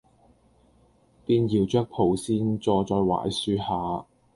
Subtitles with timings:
[1.27, 4.07] 便搖著蒲扇坐在槐樹下，